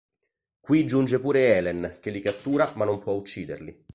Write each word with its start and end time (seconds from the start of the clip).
Qui 0.61 0.87
giunge 0.87 1.19
pure 1.19 1.55
Helen 1.55 1.97
che 1.99 2.09
li 2.09 2.21
cattura 2.21 2.71
ma 2.73 2.85
non 2.85 2.97
può 2.97 3.13
ucciderli. 3.13 3.85